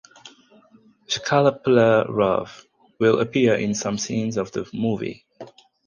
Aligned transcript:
Shkaplerov 1.07 2.65
will 2.99 3.19
appear 3.19 3.53
in 3.53 3.75
some 3.75 3.99
scenes 3.99 4.35
of 4.35 4.51
the 4.51 4.67
movie. 4.73 5.27